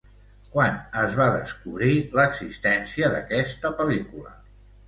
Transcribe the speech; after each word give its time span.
Quan 0.53 0.79
es 1.01 1.13
va 1.19 1.27
descobrir 1.35 1.93
l'existència 2.21 3.13
d'aquesta 3.17 3.73
pel·lícula? 3.83 4.35